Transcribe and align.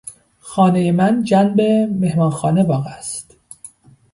خانهٔ 0.39 0.91
من 0.91 1.23
جنب 1.23 1.61
مهمانخانه 2.01 2.63
واقع 2.63 2.89
است. 2.89 3.35